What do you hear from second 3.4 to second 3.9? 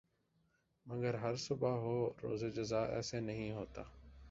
ہوتا